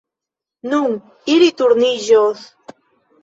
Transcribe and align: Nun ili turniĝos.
Nun 0.71 0.95
ili 1.33 1.49
turniĝos. 1.61 2.41